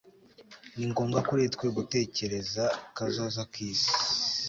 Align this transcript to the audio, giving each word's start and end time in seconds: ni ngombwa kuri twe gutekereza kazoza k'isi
ni 0.75 0.85
ngombwa 0.91 1.19
kuri 1.27 1.43
twe 1.53 1.67
gutekereza 1.77 2.63
kazoza 2.95 3.41
k'isi 3.51 3.89